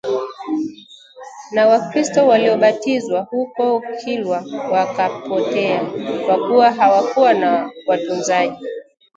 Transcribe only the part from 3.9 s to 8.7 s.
kilwa wakapotea, kwa kuwa hawakuwa na watunzaji